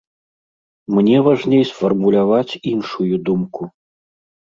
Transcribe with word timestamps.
Мне 0.99 1.17
важней 1.27 1.63
сфармуляваць 1.73 2.59
іншую 2.75 3.15
думку. 3.31 3.73